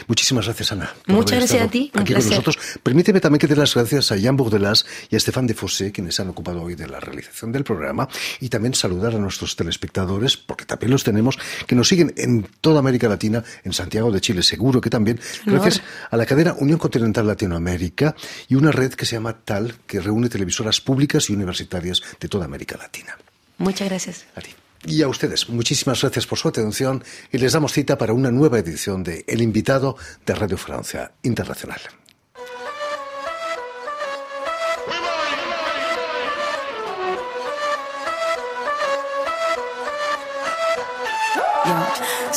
Muchísimas 0.08 0.46
gracias, 0.46 0.72
Ana. 0.72 0.94
Muchas 1.08 1.39
gracias 1.39 1.63
a 1.63 1.68
ti, 1.70 1.91
un 1.94 2.01
Aquí 2.01 2.13
con 2.13 2.24
nosotros. 2.24 2.58
Permíteme 2.84 3.20
también 3.20 3.39
que 3.39 3.48
dé 3.48 3.56
las 3.56 3.74
gracias 3.74 4.12
a 4.12 4.18
Jean 4.18 4.36
Bourdelas 4.36 4.86
y 5.10 5.15
a 5.15 5.20
Stéphane 5.20 5.48
de 5.48 5.53
Fossé, 5.53 5.91
quienes 5.91 6.20
han 6.20 6.29
ocupado 6.29 6.62
hoy 6.62 6.75
de 6.75 6.88
la 6.88 7.00
realización 7.00 7.51
del 7.51 7.63
programa, 7.63 8.08
y 8.39 8.50
también 8.50 8.74
saludar 8.74 9.15
a 9.15 9.18
nuestros 9.18 9.56
telespectadores, 9.56 10.38
porque 10.38 10.65
también 10.65 10.91
los 10.91 11.03
tenemos, 11.03 11.38
que 11.68 11.75
nos 11.75 11.88
siguen 11.88 12.13
en 12.18 12.48
toda 12.62 12.79
América 12.79 13.08
Latina, 13.08 13.44
en 13.63 13.74
Santiago 13.74 14.12
de 14.12 14.22
Chile, 14.22 14.44
seguro 14.44 14.82
que 14.82 14.89
también, 14.89 15.20
gracias 15.46 15.82
a 16.10 16.18
la 16.18 16.25
cadena 16.25 16.56
Unión 16.60 16.79
Continental 16.79 17.27
Latinoamérica 17.27 18.15
y 18.48 18.56
una 18.56 18.72
red 18.72 18.94
que 18.94 19.06
se 19.06 19.15
llama 19.15 19.34
TAL, 19.34 19.75
que 19.88 20.00
reúne 20.00 20.29
televisoras 20.29 20.82
públicas 20.82 21.29
y 21.29 21.34
universitarias 21.34 22.01
de 22.20 22.27
toda 22.27 22.46
América 22.46 22.77
Latina. 22.77 23.18
Muchas 23.58 23.89
gracias. 23.89 24.25
A 24.36 24.41
ti. 24.41 24.51
Y 24.86 25.02
a 25.02 25.08
ustedes, 25.08 25.50
muchísimas 25.50 26.02
gracias 26.02 26.26
por 26.26 26.38
su 26.38 26.48
atención 26.48 27.04
y 27.32 27.38
les 27.38 27.54
damos 27.54 27.74
cita 27.74 27.98
para 27.98 28.14
una 28.14 28.32
nueva 28.32 28.60
edición 28.60 29.04
de 29.04 29.26
El 29.28 29.42
invitado 29.42 29.98
de 30.26 30.36
Radio 30.36 30.58
Francia 30.58 31.12
Internacional. 31.24 31.82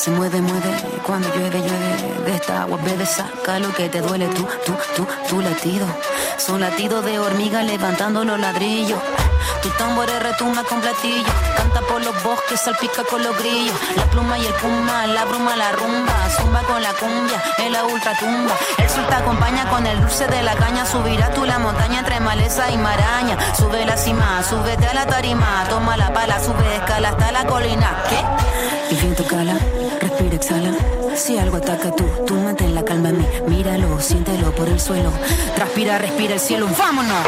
Se 0.03 0.11
mueve, 0.11 0.41
mueve, 0.41 0.75
cuando 1.07 1.29
llueve, 1.33 1.61
llueve. 1.61 2.25
De 2.25 2.35
esta 2.35 2.63
agua 2.63 2.77
bebe, 2.83 3.07
saca 3.07 3.61
lo 3.61 3.73
que 3.73 3.89
te 3.89 4.01
duele. 4.01 4.27
Tú, 4.27 4.45
tú, 4.67 4.73
tú, 4.97 5.07
tu 5.29 5.41
latido. 5.41 5.87
Son 6.39 6.61
latidos 6.61 7.05
de 7.05 7.21
hormiga 7.21 7.63
levantando 7.63 8.25
los 8.25 8.41
ladrillos. 8.41 8.99
Tu 9.63 9.69
tambor 9.71 10.09
retumba 10.09 10.63
con 10.65 10.81
platillo. 10.81 11.33
Canta 11.57 11.81
por 11.83 12.03
los 12.05 12.23
bosques, 12.23 12.61
salpica 12.61 13.05
con 13.05 13.23
los 13.23 13.37
grillos. 13.39 13.77
La 13.97 14.05
pluma 14.07 14.39
y 14.39 14.47
el 14.47 14.55
puma, 14.55 15.07
la 15.07 15.25
bruma, 15.25 15.57
la 15.57 15.73
rumba. 15.73 16.15
Zumba 16.37 16.63
con 16.63 16.83
la 16.83 16.93
cumbia, 16.95 17.43
en 17.59 17.73
la 17.73 17.85
ultratumba. 17.85 18.55
El 18.79 18.89
sol 18.89 19.07
te 19.09 19.15
acompaña 19.15 19.69
con 19.71 19.87
el 19.87 20.01
dulce 20.01 20.27
de 20.27 20.43
la 20.43 20.55
caña. 20.55 20.85
Subirá 20.87 21.31
tú 21.31 21.45
la 21.45 21.59
montaña 21.59 22.01
entre 22.01 22.21
maleza 22.21 22.71
y 22.71 22.79
maraña. 22.79 23.37
Sube 23.57 23.85
la 23.85 23.97
cima, 23.97 24.43
súbete 24.49 24.87
a 24.87 24.95
la 24.95 25.07
tarima. 25.07 25.65
Toma 25.69 25.97
la 25.97 26.13
pala, 26.13 26.41
sube 26.41 26.77
escala 26.77 27.11
hasta 27.11 27.33
la 27.33 27.47
colina. 27.47 28.03
¿Qué? 28.09 28.95
El 28.95 29.01
viento 29.01 29.25
cala, 29.27 29.57
respira, 30.01 30.37
exhala. 30.37 30.73
Si 31.17 31.39
algo 31.39 31.59
ataca 31.59 31.95
tú, 31.95 32.05
tú 32.27 32.35
mantén 32.35 32.75
la 32.75 32.85
calma 32.85 33.11
en 33.11 33.19
mí. 33.19 33.27
Míralo, 33.47 34.01
siéntelo 34.01 34.51
por 34.53 34.69
el 34.69 34.81
suelo. 34.81 35.13
Transpira, 35.55 35.99
respira 35.99 36.35
el 36.35 36.41
cielo. 36.41 36.69
¡Vámonos! 36.79 37.19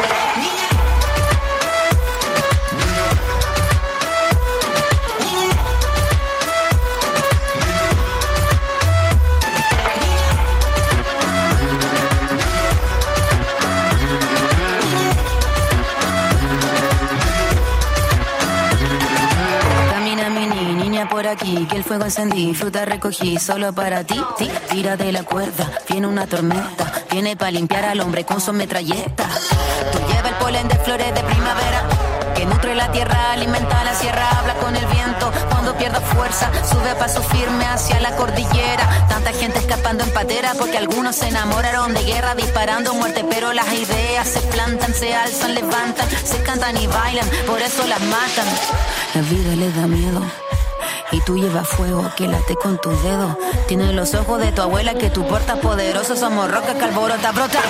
Que 21.35 21.75
el 21.75 21.83
fuego 21.83 22.05
encendí, 22.05 22.53
fruta 22.53 22.85
recogí 22.85 23.37
solo 23.37 23.73
para 23.73 24.03
ti. 24.03 24.19
ti. 24.37 24.49
Tira 24.69 24.95
de 24.95 25.11
la 25.11 25.23
cuerda, 25.23 25.69
viene 25.89 26.07
una 26.07 26.27
tormenta, 26.27 26.91
viene 27.11 27.35
para 27.35 27.51
limpiar 27.51 27.85
al 27.85 27.99
hombre 27.99 28.25
con 28.25 28.39
su 28.39 28.53
metralleta. 28.53 29.27
Tú 29.91 29.99
lleva 30.11 30.29
el 30.29 30.35
polen 30.35 30.67
de 30.67 30.75
flores 30.75 31.13
de 31.13 31.21
primavera. 31.21 31.83
Que 32.35 32.45
nutre 32.45 32.75
la 32.75 32.91
tierra, 32.91 33.31
alimenta 33.31 33.83
la 33.83 33.95
sierra, 33.95 34.29
habla 34.39 34.55
con 34.55 34.75
el 34.75 34.85
viento. 34.87 35.31
Cuando 35.49 35.75
pierda 35.77 36.01
fuerza, 36.01 36.51
sube 36.69 36.89
a 36.89 36.97
paso 36.97 37.21
firme 37.21 37.65
hacia 37.65 37.99
la 38.01 38.15
cordillera. 38.15 39.07
Tanta 39.07 39.31
gente 39.31 39.59
escapando 39.59 40.03
en 40.03 40.11
patera 40.11 40.53
porque 40.57 40.77
algunos 40.77 41.15
se 41.15 41.29
enamoraron 41.29 41.93
de 41.93 42.03
guerra, 42.03 42.35
disparando 42.35 42.93
muerte. 42.93 43.25
Pero 43.29 43.53
las 43.53 43.71
ideas 43.73 44.27
se 44.27 44.41
plantan, 44.41 44.93
se 44.93 45.15
alzan, 45.15 45.55
levantan, 45.55 46.09
se 46.09 46.41
cantan 46.43 46.75
y 46.77 46.87
bailan, 46.87 47.27
por 47.47 47.61
eso 47.61 47.85
las 47.87 48.01
matan. 48.01 48.47
La 49.13 49.21
vida 49.21 49.55
le 49.55 49.71
da 49.71 49.87
miedo. 49.87 50.44
Y 51.15 51.21
tú 51.21 51.37
llevas 51.37 51.65
fuego 51.65 52.11
que 52.17 52.27
late 52.27 52.57
con 52.57 52.77
tus 52.77 53.01
dedos. 53.01 53.37
Tienes 53.69 53.93
los 53.93 54.13
ojos 54.15 54.37
de 54.41 54.51
tu 54.51 54.61
abuela 54.63 54.95
que 54.95 55.09
tú 55.09 55.25
portas 55.25 55.59
poderoso. 55.59 56.13
Somos 56.17 56.51
roca 56.51 56.73
que 56.73 56.83
alborota, 56.83 57.31
brota. 57.31 57.61